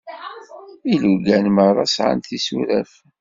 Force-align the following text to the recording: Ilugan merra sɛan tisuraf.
Ilugan 0.93 1.45
merra 1.55 1.85
sɛan 1.87 2.19
tisuraf. 2.21 2.91